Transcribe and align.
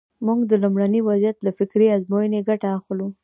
موږ 0.25 0.39
د 0.47 0.53
لومړني 0.63 1.01
وضعیت 1.03 1.37
له 1.45 1.51
فکري 1.59 1.87
ازموینې 1.97 2.39
ګټه 2.49 2.67
اخلو. 2.77 3.07